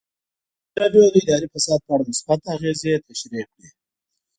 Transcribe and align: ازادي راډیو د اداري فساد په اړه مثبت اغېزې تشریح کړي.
ازادي 0.03 0.77
راډیو 0.79 1.03
د 1.13 1.15
اداري 1.23 1.47
فساد 1.53 1.79
په 1.85 1.91
اړه 1.95 2.03
مثبت 2.11 2.41
اغېزې 2.55 2.93
تشریح 3.07 3.45
کړي. 3.53 3.69